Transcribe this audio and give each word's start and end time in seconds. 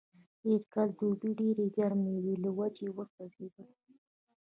تېر 0.41 0.61
کال 0.73 0.89
دوبی 0.97 1.21
د 1.33 1.37
ډېرې 1.39 1.65
ګرمۍ 1.77 2.17
له 2.43 2.49
وجې 2.57 2.87
وسوځېدلو. 2.91 3.73